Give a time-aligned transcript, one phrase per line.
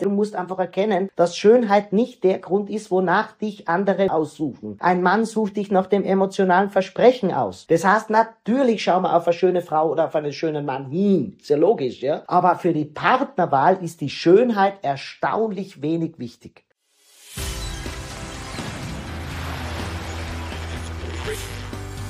[0.00, 4.76] Du musst einfach erkennen, dass Schönheit nicht der Grund ist, wonach dich andere aussuchen.
[4.80, 7.66] Ein Mann sucht dich nach dem emotionalen Versprechen aus.
[7.68, 11.36] Das heißt, natürlich schauen wir auf eine schöne Frau oder auf einen schönen Mann hin.
[11.38, 12.22] Ist ja logisch, ja?
[12.26, 16.64] Aber für die Partnerwahl ist die Schönheit erstaunlich wenig wichtig.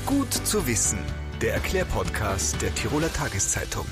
[0.06, 0.98] Gut zu wissen.
[1.40, 3.86] Der Erklärpodcast der Tiroler Tageszeitung.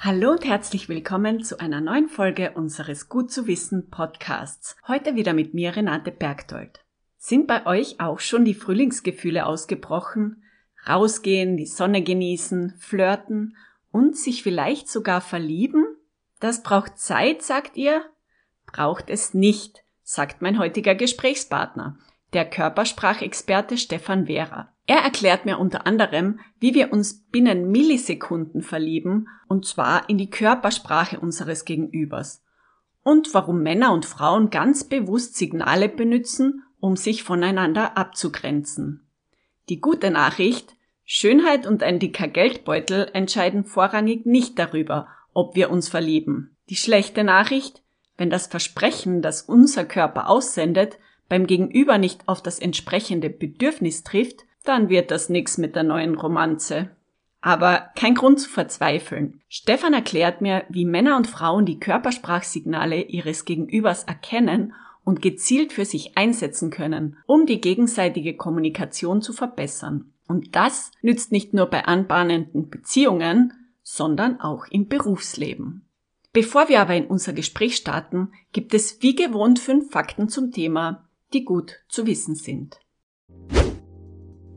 [0.00, 4.76] Hallo und herzlich willkommen zu einer neuen Folge unseres Gut zu wissen Podcasts.
[4.86, 6.84] Heute wieder mit mir Renate Bergdold.
[7.16, 10.44] Sind bei euch auch schon die Frühlingsgefühle ausgebrochen?
[10.88, 13.56] Rausgehen, die Sonne genießen, flirten
[13.90, 15.84] und sich vielleicht sogar verlieben?
[16.38, 18.04] Das braucht Zeit, sagt ihr?
[18.66, 21.98] Braucht es nicht, sagt mein heutiger Gesprächspartner,
[22.34, 24.72] der Körpersprachexperte Stefan Wehrer.
[24.88, 30.30] Er erklärt mir unter anderem, wie wir uns binnen Millisekunden verlieben, und zwar in die
[30.30, 32.42] Körpersprache unseres Gegenübers.
[33.02, 39.06] Und warum Männer und Frauen ganz bewusst Signale benutzen, um sich voneinander abzugrenzen.
[39.68, 40.74] Die gute Nachricht,
[41.04, 46.56] Schönheit und ein dicker Geldbeutel entscheiden vorrangig nicht darüber, ob wir uns verlieben.
[46.70, 47.82] Die schlechte Nachricht,
[48.16, 54.47] wenn das Versprechen, das unser Körper aussendet, beim Gegenüber nicht auf das entsprechende Bedürfnis trifft,
[54.64, 56.90] dann wird das nix mit der neuen Romanze.
[57.40, 59.40] Aber kein Grund zu verzweifeln.
[59.48, 65.84] Stefan erklärt mir, wie Männer und Frauen die Körpersprachsignale ihres Gegenübers erkennen und gezielt für
[65.84, 70.12] sich einsetzen können, um die gegenseitige Kommunikation zu verbessern.
[70.26, 75.86] Und das nützt nicht nur bei anbahnenden Beziehungen, sondern auch im Berufsleben.
[76.34, 81.08] Bevor wir aber in unser Gespräch starten, gibt es wie gewohnt fünf Fakten zum Thema,
[81.32, 82.78] die gut zu wissen sind.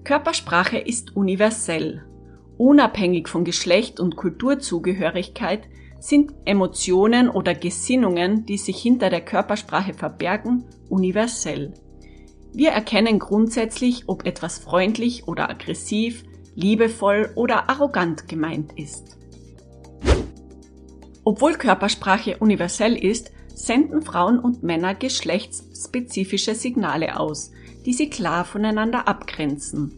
[0.04, 2.04] Körpersprache ist universell.
[2.58, 5.68] Unabhängig von Geschlecht und Kulturzugehörigkeit
[6.00, 11.74] sind Emotionen oder Gesinnungen, die sich hinter der Körpersprache verbergen, universell.
[12.54, 16.24] Wir erkennen grundsätzlich, ob etwas freundlich oder aggressiv,
[16.56, 19.18] liebevoll oder arrogant gemeint ist.
[21.24, 27.52] Obwohl Körpersprache universell ist, senden Frauen und Männer geschlechtsspezifische Signale aus,
[27.86, 29.98] die sie klar voneinander abgrenzen.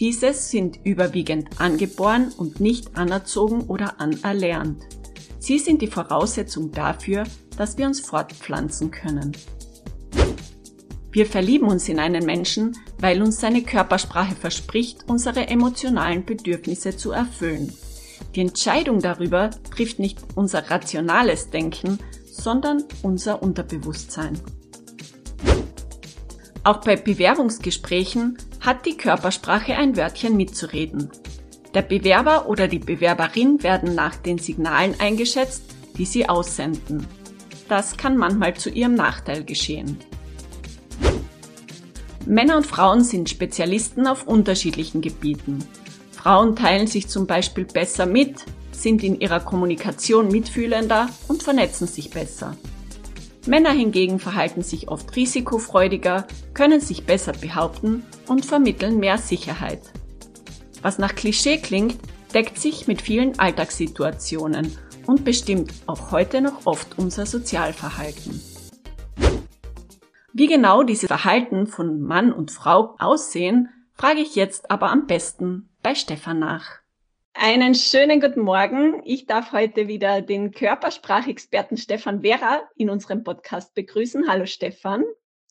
[0.00, 4.82] Diese sind überwiegend angeboren und nicht anerzogen oder anerlernt.
[5.38, 7.24] Sie sind die Voraussetzung dafür,
[7.56, 9.32] dass wir uns fortpflanzen können.
[11.12, 17.12] Wir verlieben uns in einen Menschen, weil uns seine Körpersprache verspricht, unsere emotionalen Bedürfnisse zu
[17.12, 17.72] erfüllen.
[18.34, 24.40] Die Entscheidung darüber trifft nicht unser rationales Denken, sondern unser Unterbewusstsein.
[26.64, 31.10] Auch bei Bewerbungsgesprächen hat die Körpersprache ein Wörtchen mitzureden.
[31.74, 35.64] Der Bewerber oder die Bewerberin werden nach den Signalen eingeschätzt,
[35.98, 37.06] die sie aussenden.
[37.68, 39.98] Das kann manchmal zu ihrem Nachteil geschehen.
[42.26, 45.64] Männer und Frauen sind Spezialisten auf unterschiedlichen Gebieten.
[46.12, 52.10] Frauen teilen sich zum Beispiel besser mit, sind in ihrer Kommunikation mitfühlender und vernetzen sich
[52.10, 52.56] besser.
[53.46, 59.80] Männer hingegen verhalten sich oft risikofreudiger, können sich besser behaupten und vermitteln mehr Sicherheit.
[60.80, 61.98] Was nach Klischee klingt,
[62.34, 64.76] deckt sich mit vielen Alltagssituationen
[65.06, 68.40] und bestimmt auch heute noch oft unser Sozialverhalten.
[70.32, 75.68] Wie genau diese Verhalten von Mann und Frau aussehen, frage ich jetzt aber am besten
[75.82, 76.81] bei Stefan nach.
[77.44, 79.02] Einen schönen guten Morgen.
[79.04, 84.28] Ich darf heute wieder den Körpersprachexperten Stefan Vera in unserem Podcast begrüßen.
[84.28, 85.02] Hallo Stefan.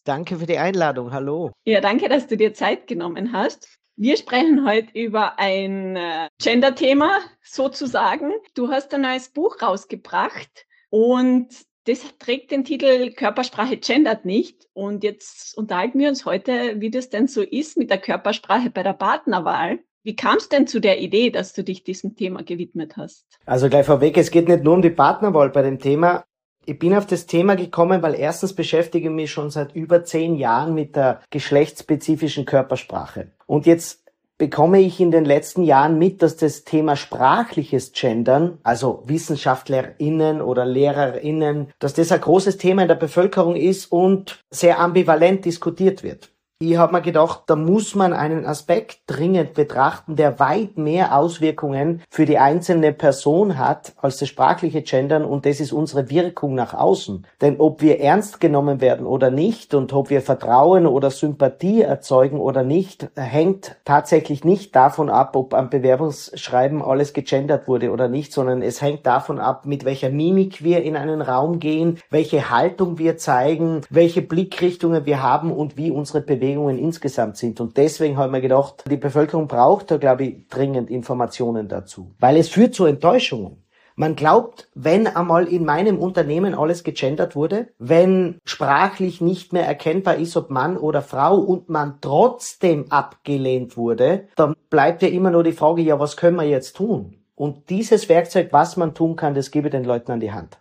[0.06, 1.12] Danke für die Einladung.
[1.12, 1.52] Hallo.
[1.66, 3.78] Ja, danke, dass du dir Zeit genommen hast.
[3.98, 8.32] Wir sprechen heute über ein äh, Gender-Thema sozusagen.
[8.54, 11.50] Du hast ein neues Buch rausgebracht und
[11.88, 14.66] das trägt den Titel Körpersprache gendert nicht.
[14.72, 18.82] Und jetzt unterhalten wir uns heute, wie das denn so ist mit der Körpersprache bei
[18.82, 19.80] der Partnerwahl.
[20.04, 23.26] Wie kam es denn zu der Idee, dass du dich diesem Thema gewidmet hast?
[23.46, 26.26] Also gleich vorweg, es geht nicht nur um die Partnerwahl bei dem Thema.
[26.66, 30.36] Ich bin auf das Thema gekommen, weil erstens beschäftige ich mich schon seit über zehn
[30.36, 33.32] Jahren mit der geschlechtsspezifischen Körpersprache.
[33.46, 34.02] Und jetzt
[34.40, 40.66] bekomme ich in den letzten Jahren mit, dass das Thema sprachliches Gendern, also WissenschaftlerInnen oder
[40.66, 46.32] LehrerInnen, dass das ein großes Thema in der Bevölkerung ist und sehr ambivalent diskutiert wird.
[46.64, 52.04] Ich habe mir gedacht, da muss man einen Aspekt dringend betrachten, der weit mehr Auswirkungen
[52.08, 56.76] für die einzelne Person hat als das sprachliche Gendern und das ist unsere Wirkung nach
[56.76, 57.26] außen.
[57.42, 62.40] Denn ob wir ernst genommen werden oder nicht und ob wir Vertrauen oder Sympathie erzeugen
[62.40, 68.34] oder nicht, hängt tatsächlich nicht davon ab, ob am Bewerbungsschreiben alles gegendert wurde oder nicht,
[68.34, 73.00] sondern es hängt davon ab, mit welcher Mimik wir in einen Raum gehen, welche Haltung
[73.00, 77.60] wir zeigen, welche Blickrichtungen wir haben und wie unsere Bewegung Bewegungen insgesamt sind.
[77.62, 82.12] Und deswegen haben wir gedacht, die Bevölkerung braucht da, glaube ich, dringend Informationen dazu.
[82.20, 83.64] Weil es führt zu Enttäuschungen.
[83.96, 90.16] Man glaubt, wenn einmal in meinem Unternehmen alles gegendert wurde, wenn sprachlich nicht mehr erkennbar
[90.16, 95.44] ist, ob Mann oder Frau und man trotzdem abgelehnt wurde, dann bleibt ja immer nur
[95.44, 97.18] die Frage, ja, was können wir jetzt tun?
[97.36, 100.58] Und dieses Werkzeug, was man tun kann, das gebe ich den Leuten an die Hand.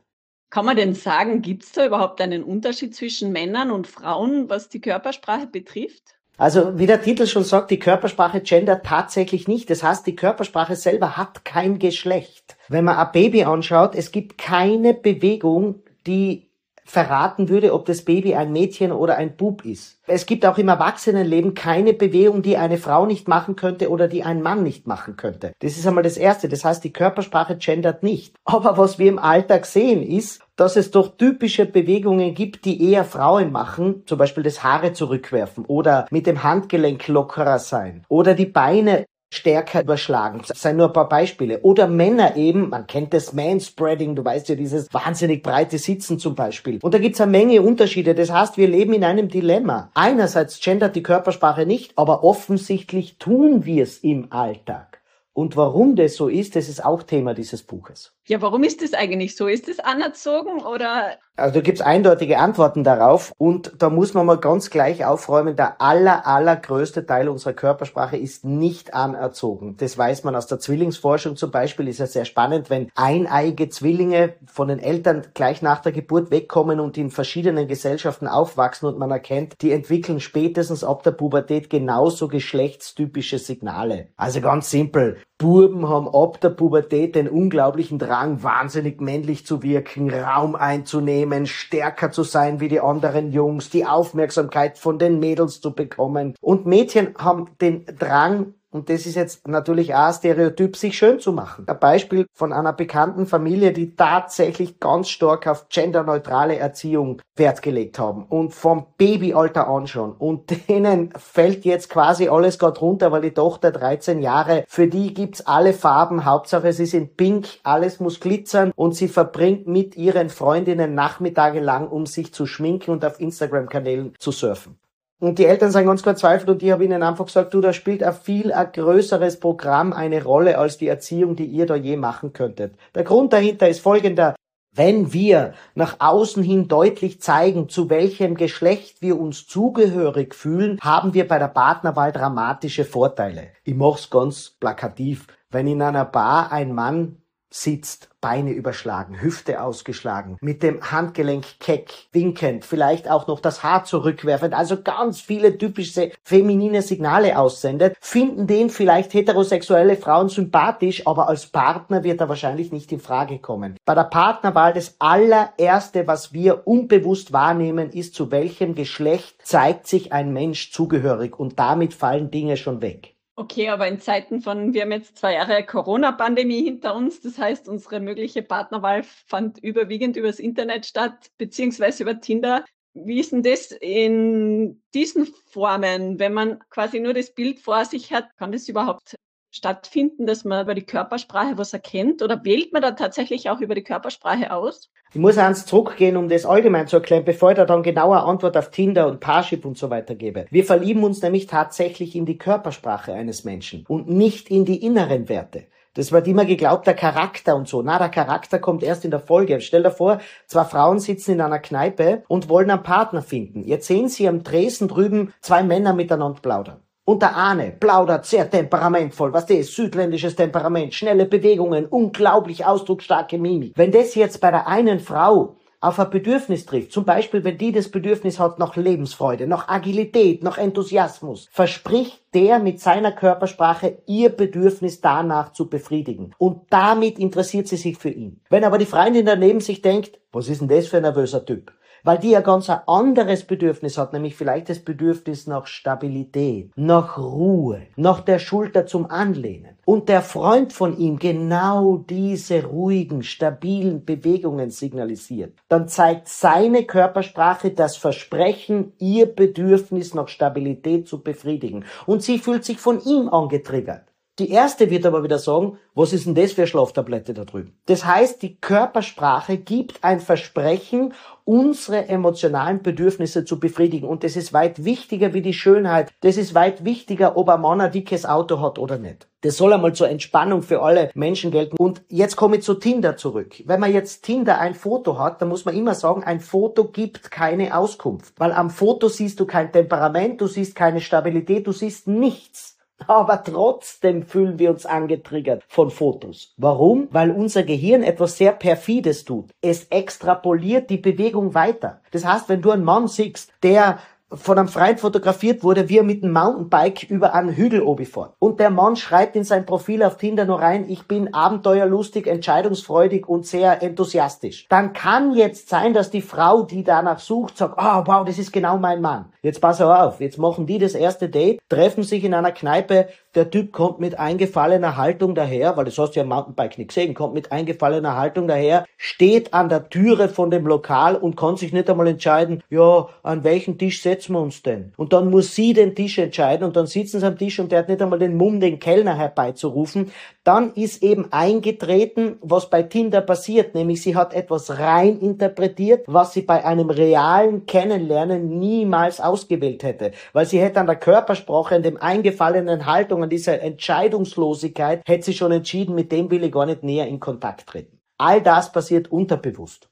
[0.50, 4.68] Kann man denn sagen, gibt es da überhaupt einen Unterschied zwischen Männern und Frauen, was
[4.68, 6.02] die Körpersprache betrifft?
[6.36, 9.70] Also wie der Titel schon sagt, die Körpersprache gendert tatsächlich nicht.
[9.70, 12.56] Das heißt, die Körpersprache selber hat kein Geschlecht.
[12.68, 16.49] Wenn man ein Baby anschaut, es gibt keine Bewegung, die
[16.90, 20.00] verraten würde, ob das Baby ein Mädchen oder ein Bub ist.
[20.08, 24.24] Es gibt auch im Erwachsenenleben keine Bewegung, die eine Frau nicht machen könnte oder die
[24.24, 25.52] ein Mann nicht machen könnte.
[25.60, 26.48] Das ist einmal das Erste.
[26.48, 28.34] Das heißt, die Körpersprache gendert nicht.
[28.44, 33.04] Aber was wir im Alltag sehen, ist, dass es doch typische Bewegungen gibt, die eher
[33.04, 38.46] Frauen machen, zum Beispiel das Haare zurückwerfen oder mit dem Handgelenk lockerer sein oder die
[38.46, 40.42] Beine stärker überschlagen.
[40.46, 41.60] Das sind nur ein paar Beispiele.
[41.60, 46.34] Oder Männer eben, man kennt das Manspreading, du weißt ja, dieses wahnsinnig breite Sitzen zum
[46.34, 46.78] Beispiel.
[46.82, 48.14] Und da gibt's eine Menge Unterschiede.
[48.14, 49.90] Das heißt, wir leben in einem Dilemma.
[49.94, 55.00] Einerseits gendert die Körpersprache nicht, aber offensichtlich tun wir es im Alltag.
[55.32, 58.12] Und warum das so ist, das ist auch Thema dieses Buches.
[58.26, 59.46] Ja, warum ist das eigentlich so?
[59.46, 64.38] Ist das anerzogen oder also da gibt's eindeutige Antworten darauf und da muss man mal
[64.38, 69.76] ganz gleich aufräumen, der aller, allergrößte Teil unserer Körpersprache ist nicht anerzogen.
[69.78, 74.34] Das weiß man aus der Zwillingsforschung zum Beispiel, ist ja sehr spannend, wenn eineiige Zwillinge
[74.46, 79.10] von den Eltern gleich nach der Geburt wegkommen und in verschiedenen Gesellschaften aufwachsen und man
[79.10, 84.08] erkennt, die entwickeln spätestens ab der Pubertät genauso geschlechtstypische Signale.
[84.16, 85.18] Also ganz simpel.
[85.40, 92.10] Buben haben ab der Pubertät den unglaublichen Drang, wahnsinnig männlich zu wirken, Raum einzunehmen, stärker
[92.10, 96.34] zu sein wie die anderen Jungs, die Aufmerksamkeit von den Mädels zu bekommen.
[96.42, 101.18] Und Mädchen haben den Drang, und das ist jetzt natürlich auch ein Stereotyp, sich schön
[101.18, 101.64] zu machen.
[101.66, 107.98] Ein Beispiel von einer bekannten Familie, die tatsächlich ganz stark auf genderneutrale Erziehung Wert gelegt
[107.98, 110.12] haben und vom Babyalter an schon.
[110.12, 115.14] Und denen fällt jetzt quasi alles gerade runter, weil die Tochter 13 Jahre, für die
[115.14, 120.28] gibt's alle Farben, Hauptsache ist in pink, alles muss glitzern und sie verbringt mit ihren
[120.28, 124.78] Freundinnen Nachmittage lang, um sich zu schminken und auf Instagram-Kanälen zu surfen.
[125.20, 128.02] Und die Eltern sind ganz verzweifelt und ich habe ihnen einfach gesagt, du, da spielt
[128.02, 132.32] ein viel ein größeres Programm eine Rolle als die Erziehung, die ihr da je machen
[132.32, 132.74] könntet.
[132.94, 134.34] Der Grund dahinter ist folgender.
[134.72, 141.12] Wenn wir nach außen hin deutlich zeigen, zu welchem Geschlecht wir uns zugehörig fühlen, haben
[141.12, 143.48] wir bei der Partnerwahl dramatische Vorteile.
[143.64, 145.26] Ich mach's ganz plakativ.
[145.50, 147.19] Wenn in einer Bar ein Mann
[147.50, 153.84] sitzt, Beine überschlagen, Hüfte ausgeschlagen, mit dem Handgelenk keck, winkend, vielleicht auch noch das Haar
[153.84, 161.28] zurückwerfend, also ganz viele typische feminine Signale aussendet, finden den vielleicht heterosexuelle Frauen sympathisch, aber
[161.28, 163.76] als Partner wird er wahrscheinlich nicht in Frage kommen.
[163.84, 170.12] Bei der Partnerwahl das allererste, was wir unbewusst wahrnehmen, ist, zu welchem Geschlecht zeigt sich
[170.12, 173.14] ein Mensch zugehörig und damit fallen Dinge schon weg.
[173.40, 177.70] Okay, aber in Zeiten von, wir haben jetzt zwei Jahre Corona-Pandemie hinter uns, das heißt,
[177.70, 182.66] unsere mögliche Partnerwahl fand überwiegend übers Internet statt, beziehungsweise über Tinder.
[182.92, 188.12] Wie ist denn das in diesen Formen, wenn man quasi nur das Bild vor sich
[188.12, 189.16] hat, kann das überhaupt
[189.50, 193.74] stattfinden, dass man über die Körpersprache was erkennt oder wählt man da tatsächlich auch über
[193.74, 194.90] die Körpersprache aus?
[195.12, 198.56] Ich muss eins zurückgehen, um das allgemein zu erklären, bevor ich da dann genauer Antwort
[198.56, 200.46] auf Tinder und Parship und so weiter gebe.
[200.50, 205.28] Wir verlieben uns nämlich tatsächlich in die Körpersprache eines Menschen und nicht in die inneren
[205.28, 205.66] Werte.
[205.94, 207.82] Das wird immer geglaubt, der Charakter und so.
[207.82, 209.60] Na, der Charakter kommt erst in der Folge.
[209.60, 213.64] Stell dir vor, zwei Frauen sitzen in einer Kneipe und wollen einen Partner finden.
[213.64, 216.80] Jetzt sehen sie am Dresden drüben zwei Männer miteinander plaudern.
[217.10, 223.72] Und der Ahne plaudert sehr temperamentvoll, was das südländisches Temperament, schnelle Bewegungen, unglaublich ausdrucksstarke Mimik.
[223.74, 227.72] Wenn das jetzt bei der einen Frau auf ein Bedürfnis trifft, zum Beispiel wenn die
[227.72, 234.28] das Bedürfnis hat nach Lebensfreude, nach Agilität, nach Enthusiasmus, verspricht der mit seiner Körpersprache ihr
[234.28, 236.32] Bedürfnis danach zu befriedigen.
[236.38, 238.40] Und damit interessiert sie sich für ihn.
[238.50, 241.72] Wenn aber die Freundin daneben sich denkt, was ist denn das für ein nervöser Typ?
[242.04, 247.18] Weil die ja ganz ein anderes Bedürfnis hat, nämlich vielleicht das Bedürfnis nach Stabilität, nach
[247.18, 249.76] Ruhe, nach der Schulter zum Anlehnen.
[249.84, 255.54] Und der Freund von ihm genau diese ruhigen, stabilen Bewegungen signalisiert.
[255.68, 261.84] Dann zeigt seine Körpersprache das Versprechen, ihr Bedürfnis nach Stabilität zu befriedigen.
[262.06, 264.09] Und sie fühlt sich von ihm angetriggert.
[264.40, 267.74] Die erste wird aber wieder sagen, was ist denn das für eine Schlaftablette da drüben?
[267.84, 271.12] Das heißt, die Körpersprache gibt ein Versprechen,
[271.44, 274.08] unsere emotionalen Bedürfnisse zu befriedigen.
[274.08, 276.10] Und das ist weit wichtiger wie die Schönheit.
[276.22, 279.28] Das ist weit wichtiger, ob ein Mann ein dickes Auto hat oder nicht.
[279.42, 281.76] Das soll einmal zur Entspannung für alle Menschen gelten.
[281.76, 283.62] Und jetzt komme ich zu Tinder zurück.
[283.66, 287.30] Wenn man jetzt Tinder ein Foto hat, dann muss man immer sagen, ein Foto gibt
[287.30, 288.32] keine Auskunft.
[288.38, 292.78] Weil am Foto siehst du kein Temperament, du siehst keine Stabilität, du siehst nichts.
[293.06, 296.54] Aber trotzdem fühlen wir uns angetriggert von Fotos.
[296.56, 297.08] Warum?
[297.10, 299.50] Weil unser Gehirn etwas sehr perfides tut.
[299.60, 302.00] Es extrapoliert die Bewegung weiter.
[302.10, 303.98] Das heißt, wenn du einen Mann siehst, der
[304.32, 308.34] von einem Freund fotografiert wurde, wie er mit dem Mountainbike über einen Hügel obi fährt.
[308.38, 313.28] Und der Mann schreibt in sein Profil auf Tinder nur rein, ich bin abenteuerlustig, entscheidungsfreudig
[313.28, 314.66] und sehr enthusiastisch.
[314.68, 318.52] Dann kann jetzt sein, dass die Frau, die danach sucht, sagt, oh wow, das ist
[318.52, 319.32] genau mein Mann.
[319.42, 323.50] Jetzt pass auf, jetzt machen die das erste Date, treffen sich in einer Kneipe, der
[323.50, 327.14] Typ kommt mit eingefallener Haltung daher, weil das hast du ja im Mountainbike nicht gesehen,
[327.14, 331.72] kommt mit eingefallener Haltung daher, steht an der Türe von dem Lokal und kann sich
[331.72, 334.92] nicht einmal entscheiden, ja, an welchen Tisch setzen wir uns denn?
[334.96, 337.80] Und dann muss sie den Tisch entscheiden und dann sitzen sie am Tisch und der
[337.80, 340.10] hat nicht einmal den Mumm, den Kellner herbeizurufen.
[340.50, 346.32] Dann ist eben eingetreten, was bei Tinder passiert, nämlich sie hat etwas rein interpretiert, was
[346.32, 351.84] sie bei einem realen Kennenlernen niemals ausgewählt hätte, weil sie hätte an der Körpersprache, in
[351.84, 356.66] dem eingefallenen Haltung an dieser Entscheidungslosigkeit, hätte sie schon entschieden, mit dem will ich gar
[356.66, 358.00] nicht näher in Kontakt treten.
[358.18, 359.88] All das passiert unterbewusst.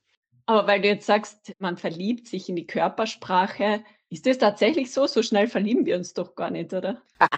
[0.47, 5.07] Aber weil du jetzt sagst, man verliebt sich in die Körpersprache, ist das tatsächlich so?
[5.07, 6.97] So schnell verlieben wir uns doch gar nicht, oder?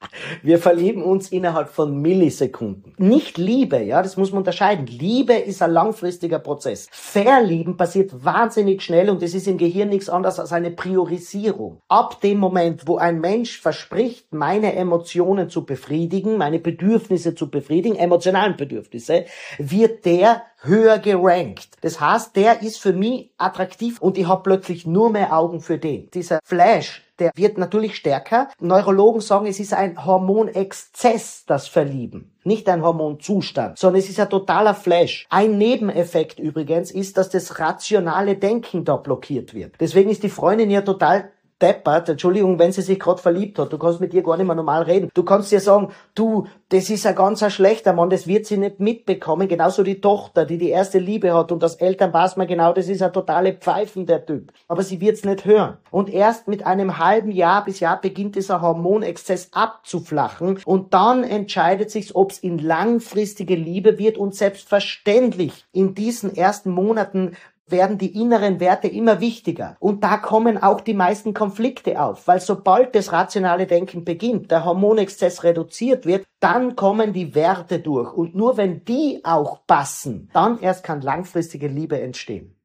[0.43, 2.95] wir verlieben uns innerhalb von Millisekunden.
[2.97, 4.87] Nicht Liebe, ja, das muss man unterscheiden.
[4.87, 6.87] Liebe ist ein langfristiger Prozess.
[6.93, 11.81] Verlieben passiert wahnsinnig schnell und es ist im Gehirn nichts anderes als eine Priorisierung.
[11.89, 17.97] Ab dem Moment, wo ein Mensch verspricht, meine Emotionen zu befriedigen, meine Bedürfnisse zu befriedigen,
[17.97, 19.25] emotionalen Bedürfnisse,
[19.59, 21.69] wird der höher gerankt.
[21.81, 25.79] Das heißt, der ist für mich attraktiv und ich habe plötzlich nur mehr Augen für
[25.79, 26.11] den.
[26.11, 28.49] Dieser Flash, der wird natürlich stärker.
[28.61, 32.33] Neurologen sagen, es ist ein Hormonexzess, das Verlieben.
[32.45, 35.27] Nicht ein Hormonzustand, sondern es ist ein totaler Flash.
[35.31, 39.75] Ein Nebeneffekt übrigens ist, dass das rationale Denken da blockiert wird.
[39.81, 43.79] Deswegen ist die Freundin ja total deppert, Entschuldigung, wenn sie sich gerade verliebt hat, du
[43.79, 45.11] kannst mit ihr gar nicht mehr normal reden.
[45.15, 48.57] Du kannst ihr sagen, du, das ist ein ganz ein schlechter Mann, das wird sie
[48.57, 49.49] nicht mitbekommen.
[49.49, 52.89] Genauso die Tochter, die die erste Liebe hat und das Eltern weiß man genau, das
[52.89, 54.53] ist ein totale Pfeifen, der Typ.
[54.69, 55.77] Aber sie wird's nicht hören.
[55.91, 61.91] Und erst mit einem halben Jahr bis Jahr beginnt dieser Hormonexzess abzuflachen und dann entscheidet
[61.91, 67.37] sich, ob es in langfristige Liebe wird und selbstverständlich in diesen ersten Monaten
[67.71, 69.77] werden die inneren Werte immer wichtiger.
[69.81, 74.65] Und da kommen auch die meisten Konflikte auf, weil sobald das rationale Denken beginnt, der
[74.65, 78.13] Hormonexzess reduziert wird, dann kommen die Werte durch.
[78.13, 82.57] Und nur wenn die auch passen, dann erst kann langfristige Liebe entstehen.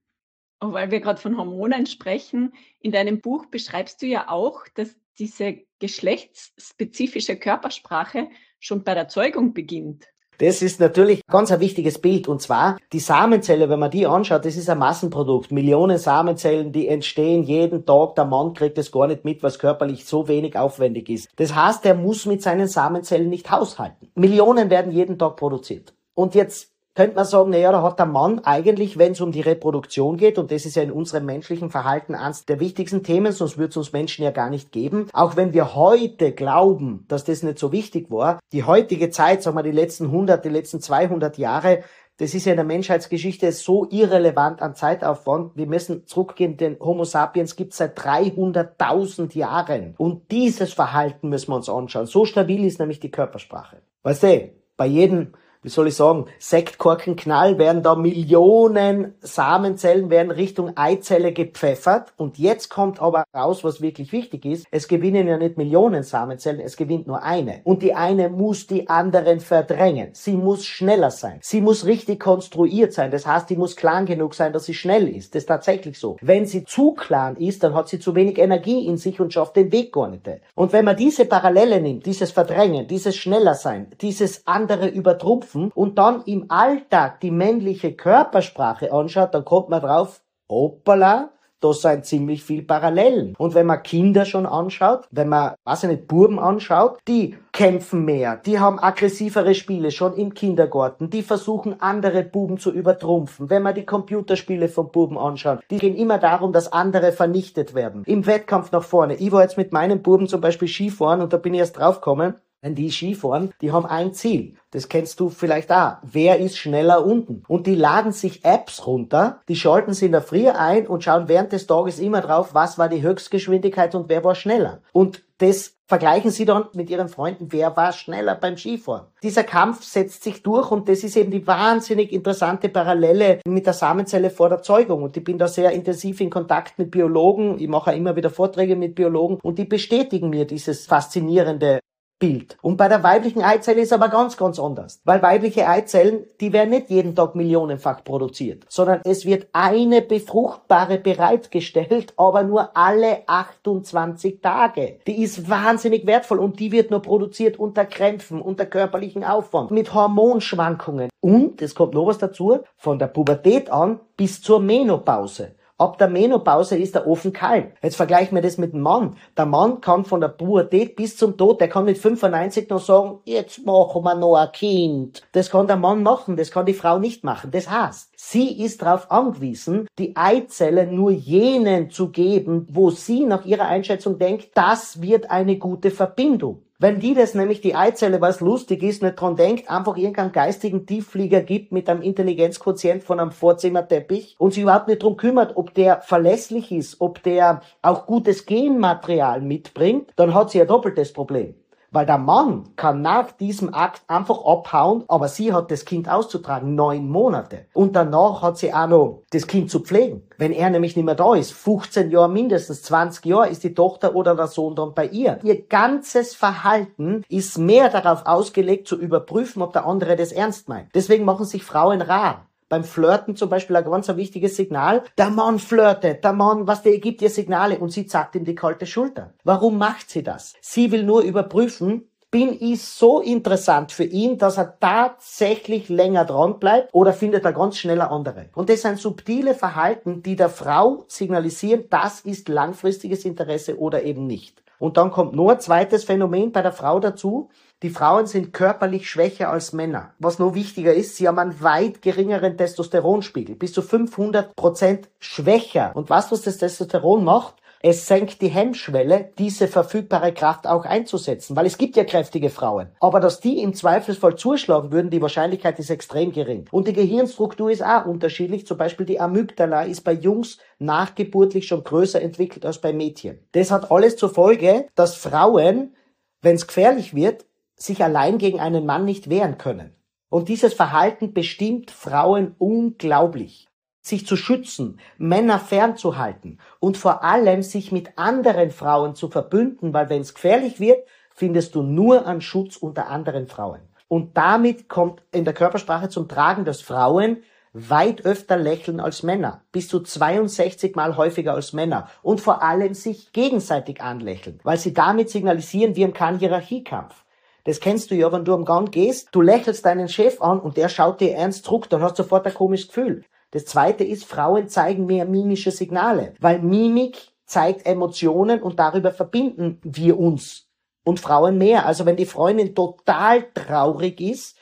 [0.59, 4.95] Und weil wir gerade von Hormonen sprechen, in deinem Buch beschreibst du ja auch, dass
[5.19, 10.07] diese geschlechtsspezifische Körpersprache schon bei der Zeugung beginnt.
[10.39, 12.27] Das ist natürlich ganz ein wichtiges Bild.
[12.27, 15.51] Und zwar die Samenzelle, wenn man die anschaut, das ist ein Massenprodukt.
[15.51, 18.15] Millionen Samenzellen, die entstehen jeden Tag.
[18.15, 21.29] Der Mann kriegt das gar nicht mit, was körperlich so wenig aufwendig ist.
[21.37, 24.09] Das heißt, er muss mit seinen Samenzellen nicht haushalten.
[24.15, 25.93] Millionen werden jeden Tag produziert.
[26.13, 29.41] Und jetzt könnte man sagen, naja, da hat der Mann eigentlich, wenn es um die
[29.41, 33.57] Reproduktion geht, und das ist ja in unserem menschlichen Verhalten eines der wichtigsten Themen, sonst
[33.57, 35.07] würde es uns Menschen ja gar nicht geben.
[35.11, 39.57] Auch wenn wir heute glauben, dass das nicht so wichtig war, die heutige Zeit, sagen
[39.57, 41.83] wir die letzten 100, die letzten 200 Jahre,
[42.17, 45.57] das ist ja in der Menschheitsgeschichte so irrelevant an Zeitaufwand.
[45.57, 49.95] Wir müssen zurückgehen, den Homo sapiens gibt es seit 300.000 Jahren.
[49.97, 52.05] Und dieses Verhalten müssen wir uns anschauen.
[52.05, 53.81] So stabil ist nämlich die Körpersprache.
[54.03, 55.33] Weißt du, bei jedem
[55.65, 62.69] wie soll ich sagen, Sektkorkenknall werden da Millionen Samenzellen werden Richtung Eizelle gepfeffert und jetzt
[62.69, 64.67] kommt aber raus, was wirklich wichtig ist.
[64.69, 67.61] Es gewinnen ja nicht Millionen Samenzellen, es gewinnt nur eine.
[67.63, 70.09] Und die eine muss die anderen verdrängen.
[70.13, 71.39] Sie muss schneller sein.
[71.41, 73.09] Sie muss richtig konstruiert sein.
[73.09, 75.33] Das heißt, die muss klar genug sein, dass sie schnell ist.
[75.33, 76.17] Das ist tatsächlich so.
[76.21, 79.55] Wenn sie zu klar ist, dann hat sie zu wenig Energie in sich und schafft
[79.55, 80.29] den Weg gar nicht.
[80.53, 85.71] Und wenn man diese Parallele nimmt, dieses Verdrängen, dieses schneller sein, dieses andere übertrumpfen, Stufen
[85.73, 91.29] und dann im Alltag die männliche Körpersprache anschaut, dann kommt man drauf, hoppala,
[91.61, 93.33] das sind ziemlich viel Parallelen.
[93.37, 98.05] Und wenn man Kinder schon anschaut, wenn man, was ich nicht, Buben anschaut, die kämpfen
[98.05, 103.49] mehr, die haben aggressivere Spiele schon im Kindergarten, die versuchen andere Buben zu übertrumpfen.
[103.49, 108.03] Wenn man die Computerspiele von Buben anschaut, die gehen immer darum, dass andere vernichtet werden.
[108.05, 109.15] Im Wettkampf nach vorne.
[109.15, 112.35] Ich war jetzt mit meinen Buben zum Beispiel Skifahren und da bin ich erst draufgekommen,
[112.73, 114.55] die Skifahren, die haben ein Ziel.
[114.71, 115.97] Das kennst du vielleicht auch.
[116.01, 117.43] Wer ist schneller unten?
[117.47, 121.27] Und die laden sich Apps runter, die schalten sie in der Früh ein und schauen
[121.27, 124.81] während des Tages immer drauf, was war die Höchstgeschwindigkeit und wer war schneller.
[124.91, 129.07] Und das vergleichen sie dann mit ihren Freunden, wer war schneller beim Skifahren.
[129.21, 133.73] Dieser Kampf setzt sich durch und das ist eben die wahnsinnig interessante Parallele mit der
[133.73, 135.03] Samenzelle vor der Zeugung.
[135.03, 137.59] Und ich bin da sehr intensiv in Kontakt mit Biologen.
[137.59, 141.79] Ich mache immer wieder Vorträge mit Biologen und die bestätigen mir dieses faszinierende
[142.17, 142.57] Bild.
[142.61, 145.01] Und bei der weiblichen Eizelle ist aber ganz, ganz anders.
[145.03, 150.97] Weil weibliche Eizellen, die werden nicht jeden Tag millionenfach produziert, sondern es wird eine befruchtbare
[150.97, 154.99] bereitgestellt, aber nur alle 28 Tage.
[155.07, 159.93] Die ist wahnsinnig wertvoll und die wird nur produziert unter Krämpfen, unter körperlichen Aufwand, mit
[159.93, 161.09] Hormonschwankungen.
[161.19, 165.55] Und, es kommt noch was dazu, von der Pubertät an bis zur Menopause.
[165.77, 167.73] Ab der Menopause ist er offen kalt.
[167.83, 169.17] Jetzt vergleichen wir das mit dem Mann.
[169.35, 173.19] Der Mann kann von der Pubertät bis zum Tod, der kann mit 95 noch sagen,
[173.25, 175.21] jetzt machen wir noch ein Kind.
[175.33, 177.51] Das kann der Mann machen, das kann die Frau nicht machen.
[177.51, 183.43] Das heißt, sie ist darauf angewiesen, die Eizelle nur jenen zu geben, wo sie nach
[183.43, 186.64] ihrer Einschätzung denkt, das wird eine gute Verbindung.
[186.77, 190.85] Wenn die das nämlich die Eizelle, was lustig ist, nicht dran denkt, einfach irgendeinen geistigen
[190.85, 195.73] Tiefflieger gibt mit einem Intelligenzquotient von einem Vorzimmerteppich und sich überhaupt nicht drum kümmert, ob
[195.73, 201.55] der verlässlich ist, ob der auch gutes Genmaterial mitbringt, dann hat sie ein doppeltes Problem.
[201.95, 206.75] Weil der Mann kann nach diesem Akt einfach abhauen, aber sie hat das Kind auszutragen,
[206.75, 207.67] neun Monate.
[207.73, 210.27] Und danach hat sie auch noch das Kind zu pflegen.
[210.37, 214.13] Wenn er nämlich nicht mehr da ist, 15 Jahre mindestens, 20 Jahre, ist die Tochter
[214.13, 215.39] oder der Sohn dann bei ihr.
[215.43, 220.89] Ihr ganzes Verhalten ist mehr darauf ausgelegt, zu überprüfen, ob der andere das ernst meint.
[220.93, 225.03] Deswegen machen sich Frauen rar beim Flirten zum Beispiel ein ganz wichtiges Signal.
[225.17, 228.55] Der Mann flirtet, der Mann, was der gibt ihr Signale und sie zackt ihm die
[228.55, 229.33] kalte Schulter.
[229.43, 230.53] Warum macht sie das?
[230.61, 236.59] Sie will nur überprüfen, bin ich so interessant für ihn, dass er tatsächlich länger dran
[236.59, 238.49] bleibt oder findet er ganz schneller andere.
[238.55, 244.27] Und das sind subtile Verhalten, die der Frau signalisieren, das ist langfristiges Interesse oder eben
[244.27, 244.61] nicht.
[244.79, 247.49] Und dann kommt nur ein zweites Phänomen bei der Frau dazu.
[247.83, 250.13] Die Frauen sind körperlich schwächer als Männer.
[250.17, 255.91] Was noch wichtiger ist, sie haben einen weit geringeren Testosteronspiegel, bis zu 500 Prozent schwächer.
[255.93, 257.55] Und was, was das Testosteron macht?
[257.81, 262.87] Es senkt die Hemmschwelle, diese verfügbare Kraft auch einzusetzen, weil es gibt ja kräftige Frauen.
[262.99, 266.67] Aber dass die im Zweifelsfall zuschlagen würden, die Wahrscheinlichkeit ist extrem gering.
[266.71, 268.65] Und die Gehirnstruktur ist auch unterschiedlich.
[268.65, 273.37] Zum Beispiel die Amygdala ist bei Jungs nachgeburtlich schon größer entwickelt als bei Mädchen.
[273.51, 275.93] Das hat alles zur Folge, dass Frauen,
[276.41, 279.95] wenn es gefährlich wird, sich allein gegen einen Mann nicht wehren können.
[280.29, 283.67] Und dieses Verhalten bestimmt Frauen unglaublich
[284.05, 290.09] sich zu schützen, Männer fernzuhalten und vor allem sich mit anderen Frauen zu verbünden, weil
[290.09, 293.81] wenn es gefährlich wird, findest du nur an Schutz unter anderen Frauen.
[294.07, 297.37] Und damit kommt in der Körpersprache zum Tragen, dass Frauen
[297.73, 302.93] weit öfter lächeln als Männer, bis zu 62 mal häufiger als Männer und vor allem
[302.93, 307.24] sich gegenseitig anlächeln, weil sie damit signalisieren, wir haben keinen Hierarchiekampf.
[307.65, 310.77] Das kennst du ja, wenn du am Gang gehst, du lächelst deinen Chef an und
[310.77, 313.25] der schaut dir ernst zurück, dann hast du sofort ein komisches Gefühl.
[313.51, 319.79] Das zweite ist, Frauen zeigen mehr mimische Signale, weil Mimik zeigt Emotionen und darüber verbinden
[319.83, 320.67] wir uns
[321.03, 321.87] und Frauen mehr.
[321.87, 324.57] Also wenn die Freundin total traurig ist,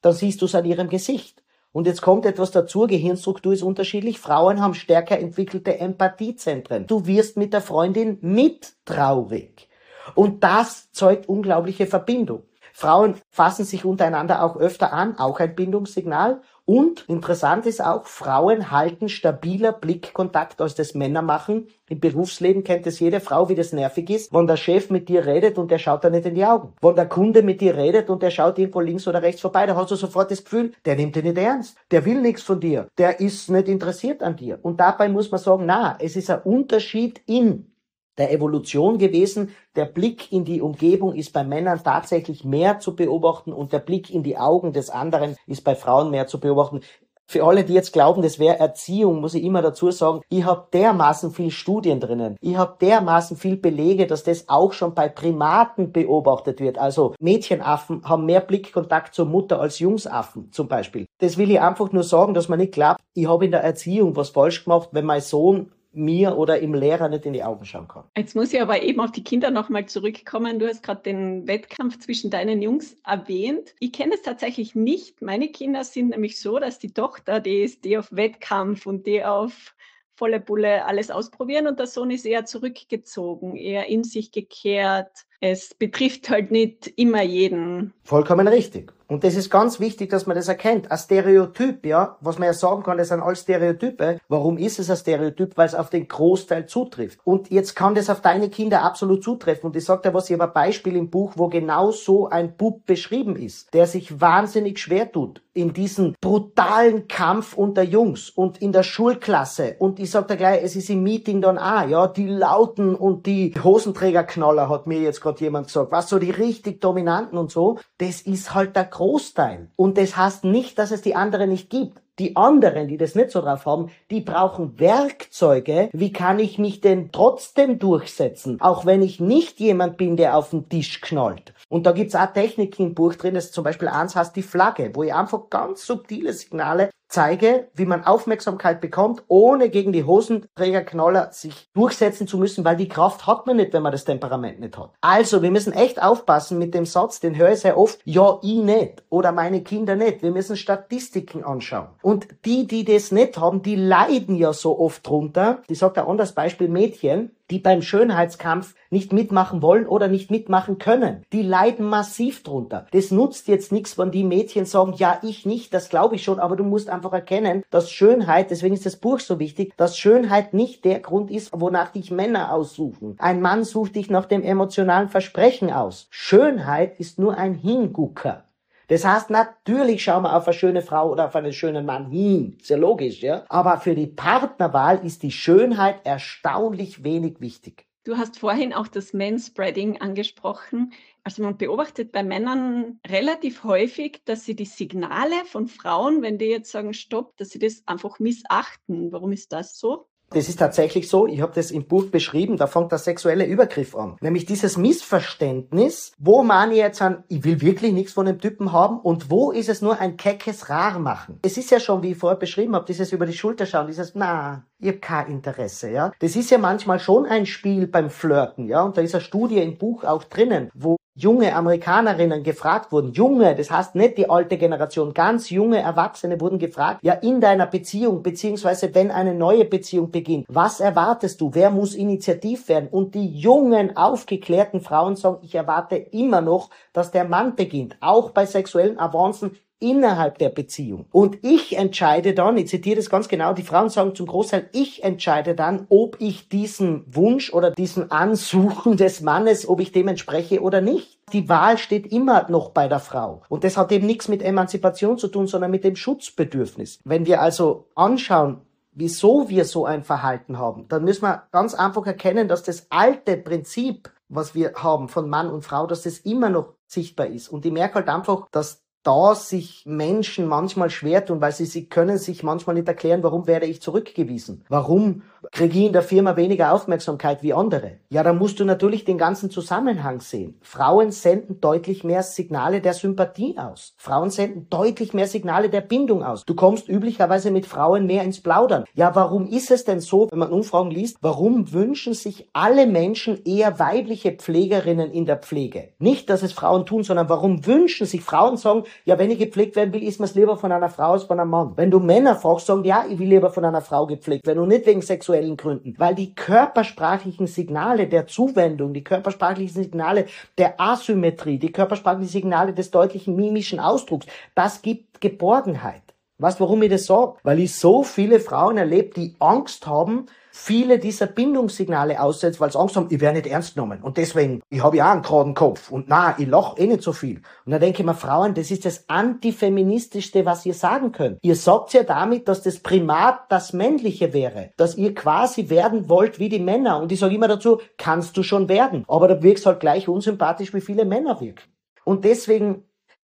[0.00, 1.42] dann siehst du es an ihrem Gesicht.
[1.72, 4.20] Und jetzt kommt etwas dazu, Gehirnstruktur ist unterschiedlich.
[4.20, 6.86] Frauen haben stärker entwickelte Empathiezentren.
[6.86, 9.68] Du wirst mit der Freundin mit traurig.
[10.14, 12.42] Und das zeugt unglaubliche Verbindung.
[12.76, 16.40] Frauen fassen sich untereinander auch öfter an, auch ein Bindungssignal.
[16.64, 21.68] Und interessant ist auch, Frauen halten stabiler Blickkontakt, als das Männer machen.
[21.88, 25.24] Im Berufsleben kennt es jede Frau, wie das nervig ist, wenn der Chef mit dir
[25.24, 26.72] redet und der schaut da nicht in die Augen.
[26.80, 29.76] Wenn der Kunde mit dir redet und der schaut irgendwo links oder rechts vorbei, da
[29.76, 31.76] hast du sofort das Gefühl, der nimmt dich nicht ernst.
[31.92, 32.88] Der will nichts von dir.
[32.98, 34.58] Der ist nicht interessiert an dir.
[34.62, 37.73] Und dabei muss man sagen, na, es ist ein Unterschied in
[38.18, 39.50] der Evolution gewesen.
[39.76, 44.10] Der Blick in die Umgebung ist bei Männern tatsächlich mehr zu beobachten und der Blick
[44.10, 46.80] in die Augen des anderen ist bei Frauen mehr zu beobachten.
[47.26, 50.68] Für alle, die jetzt glauben, das wäre Erziehung, muss ich immer dazu sagen, ich habe
[50.72, 52.36] dermaßen viel Studien drinnen.
[52.40, 56.76] Ich habe dermaßen viel Belege, dass das auch schon bei Primaten beobachtet wird.
[56.76, 61.06] Also Mädchenaffen haben mehr Blickkontakt zur Mutter als Jungsaffen zum Beispiel.
[61.18, 64.14] Das will ich einfach nur sagen, dass man nicht glaubt, ich habe in der Erziehung
[64.16, 67.88] was falsch gemacht, wenn mein Sohn mir oder im Lehrer nicht in die Augen schauen
[67.88, 68.04] kann.
[68.16, 70.58] Jetzt muss ich aber eben auf die Kinder nochmal zurückkommen.
[70.58, 73.74] Du hast gerade den Wettkampf zwischen deinen Jungs erwähnt.
[73.80, 75.22] Ich kenne es tatsächlich nicht.
[75.22, 79.24] Meine Kinder sind nämlich so, dass die Tochter, die ist die auf Wettkampf und die
[79.24, 79.74] auf
[80.16, 85.26] volle Bulle alles ausprobieren und der Sohn ist eher zurückgezogen, eher in sich gekehrt.
[85.46, 87.92] Es betrifft halt nicht immer jeden.
[88.02, 88.94] Vollkommen richtig.
[89.08, 90.90] Und das ist ganz wichtig, dass man das erkennt.
[90.90, 94.18] Ein Stereotyp, ja, was man ja sagen kann, das sind all Stereotype.
[94.28, 95.56] Warum ist es ein Stereotyp?
[95.58, 97.20] Weil es auf den Großteil zutrifft.
[97.24, 99.66] Und jetzt kann das auf deine Kinder absolut zutreffen.
[99.66, 102.56] Und ich sage dir was, ich habe ein Beispiel im Buch, wo genau so ein
[102.56, 108.60] Bub beschrieben ist, der sich wahnsinnig schwer tut in diesem brutalen Kampf unter Jungs und
[108.60, 109.76] in der Schulklasse.
[109.78, 113.26] Und ich sag dir gleich, es ist im Meeting dann auch, ja, die Lauten und
[113.26, 117.78] die Hosenträgerknaller, hat mir jetzt gerade jemand gesagt, was so die richtig Dominanten und so,
[117.98, 119.68] das ist halt der Großteil.
[119.76, 122.00] Und das heißt nicht, dass es die anderen nicht gibt.
[122.20, 125.88] Die anderen, die das nicht so drauf haben, die brauchen Werkzeuge.
[125.92, 128.60] Wie kann ich mich denn trotzdem durchsetzen?
[128.60, 131.54] Auch wenn ich nicht jemand bin, der auf den Tisch knallt.
[131.68, 134.92] Und da gibt's auch Techniken im Buch drin, das zum Beispiel eins heißt die Flagge,
[134.94, 141.30] wo ich einfach ganz subtile Signale zeige, wie man Aufmerksamkeit bekommt, ohne gegen die Hosenträgerknaller
[141.30, 144.76] sich durchsetzen zu müssen, weil die Kraft hat man nicht, wenn man das Temperament nicht
[144.76, 144.90] hat.
[145.00, 148.58] Also, wir müssen echt aufpassen mit dem Satz, den höre ich sehr oft, ja, ich
[148.58, 150.22] nicht oder meine Kinder nicht.
[150.22, 151.88] Wir müssen Statistiken anschauen.
[152.02, 155.62] Und die, die das nicht haben, die leiden ja so oft drunter.
[155.68, 160.78] Ich sage da anders Beispiel Mädchen, die beim Schönheitskampf nicht mitmachen wollen oder nicht mitmachen
[160.78, 161.24] können.
[161.32, 162.86] Die leiden massiv drunter.
[162.92, 166.38] Das nutzt jetzt nichts, wenn die Mädchen sagen, ja, ich nicht, das glaube ich schon,
[166.38, 170.54] aber du musst einfach erkennen, dass Schönheit, deswegen ist das Buch so wichtig, dass Schönheit
[170.54, 173.16] nicht der Grund ist, wonach dich Männer aussuchen.
[173.18, 176.06] Ein Mann sucht dich nach dem emotionalen Versprechen aus.
[176.10, 178.44] Schönheit ist nur ein Hingucker.
[178.88, 182.58] Das heißt, natürlich schauen wir auf eine schöne Frau oder auf einen schönen Mann hin.
[182.64, 183.44] Ja logisch, ja.
[183.48, 187.86] Aber für die Partnerwahl ist die Schönheit erstaunlich wenig wichtig.
[188.04, 190.92] Du hast vorhin auch das Manspreading angesprochen.
[191.22, 196.44] Also man beobachtet bei Männern relativ häufig, dass sie die Signale von Frauen, wenn die
[196.44, 199.10] jetzt sagen Stopp, dass sie das einfach missachten.
[199.10, 200.06] Warum ist das so?
[200.34, 203.94] Das ist tatsächlich so, ich habe das im Buch beschrieben, da fängt der sexuelle Übergriff
[203.94, 204.16] an.
[204.20, 208.98] Nämlich dieses Missverständnis, wo man jetzt an, ich will wirklich nichts von dem Typen haben
[208.98, 211.38] und wo ist es nur ein keckes Rarmachen.
[211.42, 214.16] Es ist ja schon, wie ich vorher beschrieben habe, dieses über die Schulter schauen, dieses,
[214.16, 216.10] na, ich habe kein Interesse, ja.
[216.18, 218.82] Das ist ja manchmal schon ein Spiel beim Flirten, ja.
[218.82, 223.54] Und da ist eine Studie im Buch auch drinnen, wo junge Amerikanerinnen gefragt wurden, junge,
[223.54, 228.22] das heißt nicht die alte Generation, ganz junge Erwachsene wurden gefragt, ja in deiner Beziehung,
[228.22, 232.88] beziehungsweise wenn eine neue Beziehung beginnt, was erwartest du, wer muss initiativ werden?
[232.90, 238.30] Und die jungen, aufgeklärten Frauen sagen, ich erwarte immer noch, dass der Mann beginnt, auch
[238.30, 239.52] bei sexuellen Avancen
[239.84, 241.04] innerhalb der Beziehung.
[241.12, 245.04] Und ich entscheide dann, ich zitiere das ganz genau, die Frauen sagen zum Großteil, ich
[245.04, 250.62] entscheide dann, ob ich diesen Wunsch oder diesen Ansuchen des Mannes, ob ich dem entspreche
[250.62, 251.18] oder nicht.
[251.34, 253.42] Die Wahl steht immer noch bei der Frau.
[253.50, 257.00] Und das hat eben nichts mit Emanzipation zu tun, sondern mit dem Schutzbedürfnis.
[257.04, 262.06] Wenn wir also anschauen, wieso wir so ein Verhalten haben, dann müssen wir ganz einfach
[262.06, 266.48] erkennen, dass das alte Prinzip, was wir haben von Mann und Frau, dass das immer
[266.48, 267.48] noch sichtbar ist.
[267.48, 271.88] Und ich merke halt einfach, dass da sich Menschen manchmal schwer tun, weil sie, sie
[271.88, 274.64] können sich manchmal nicht erklären, warum werde ich zurückgewiesen?
[274.68, 277.98] Warum kriege ich in der Firma weniger Aufmerksamkeit wie andere?
[278.08, 280.58] Ja, da musst du natürlich den ganzen Zusammenhang sehen.
[280.62, 283.94] Frauen senden deutlich mehr Signale der Sympathie aus.
[283.98, 286.44] Frauen senden deutlich mehr Signale der Bindung aus.
[286.46, 288.84] Du kommst üblicherweise mit Frauen mehr ins Plaudern.
[288.94, 293.44] Ja, warum ist es denn so, wenn man Umfragen liest, warum wünschen sich alle Menschen
[293.44, 295.90] eher weibliche Pflegerinnen in der Pflege?
[295.98, 299.76] Nicht, dass es Frauen tun, sondern warum wünschen sich Frauen sagen, ja, wenn ich gepflegt
[299.76, 301.72] werden will, ist mir es lieber von einer Frau als von einem Mann.
[301.76, 304.68] Wenn du Männer fragst, sagen, ja, ich will lieber von einer Frau gepflegt werden und
[304.68, 305.94] nicht wegen sexuellen Gründen.
[305.98, 310.26] Weil die körpersprachlichen Signale der Zuwendung, die körpersprachlichen Signale
[310.58, 316.02] der Asymmetrie, die körpersprachlichen Signale des deutlichen mimischen Ausdrucks, das gibt Geborgenheit.
[316.38, 317.34] Weißt warum ich das sage?
[317.42, 322.78] Weil ich so viele Frauen erlebt, die Angst haben, viele dieser Bindungssignale aussetzt, weil sie
[322.78, 324.00] Angst haben, ich werde nicht ernst genommen.
[324.00, 327.02] Und deswegen, ich habe ja auch einen geraden Kopf und na, ich lach eh nicht
[327.02, 327.42] so viel.
[327.66, 331.38] Und dann denke ich mir, Frauen, das ist das antifeministischste, was ihr sagen könnt.
[331.42, 334.70] Ihr sagt ja damit, dass das Primat das Männliche wäre.
[334.76, 337.02] Dass ihr quasi werden wollt wie die Männer.
[337.02, 339.04] Und ich sage immer dazu, kannst du schon werden.
[339.08, 341.64] Aber du wirkst halt gleich unsympathisch, wie viele Männer wirken.
[342.04, 342.84] Und deswegen